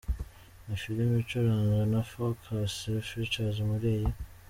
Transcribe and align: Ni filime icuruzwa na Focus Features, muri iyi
Ni 0.65 0.75
filime 0.81 1.15
icuruzwa 1.21 1.81
na 1.93 2.01
Focus 2.11 2.73
Features, 3.09 3.57
muri 3.69 3.87
iyi 3.97 4.09